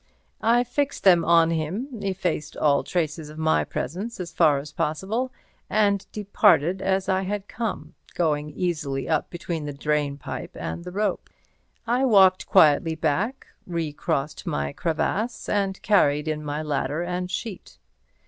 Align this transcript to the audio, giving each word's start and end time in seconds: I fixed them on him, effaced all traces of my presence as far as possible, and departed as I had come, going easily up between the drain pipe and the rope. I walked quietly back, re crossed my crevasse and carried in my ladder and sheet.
I 0.41 0.63
fixed 0.63 1.03
them 1.03 1.23
on 1.23 1.51
him, 1.51 1.87
effaced 2.01 2.57
all 2.57 2.83
traces 2.83 3.29
of 3.29 3.37
my 3.37 3.63
presence 3.63 4.19
as 4.19 4.31
far 4.31 4.57
as 4.57 4.71
possible, 4.71 5.31
and 5.69 6.07
departed 6.11 6.81
as 6.81 7.07
I 7.07 7.21
had 7.21 7.47
come, 7.47 7.93
going 8.15 8.49
easily 8.49 9.07
up 9.07 9.29
between 9.29 9.65
the 9.65 9.73
drain 9.73 10.17
pipe 10.17 10.57
and 10.59 10.85
the 10.85 10.91
rope. 10.91 11.29
I 11.85 12.03
walked 12.03 12.47
quietly 12.47 12.95
back, 12.95 13.45
re 13.67 13.93
crossed 13.93 14.47
my 14.47 14.73
crevasse 14.73 15.47
and 15.47 15.79
carried 15.83 16.27
in 16.27 16.43
my 16.43 16.63
ladder 16.63 17.03
and 17.03 17.29
sheet. 17.29 17.77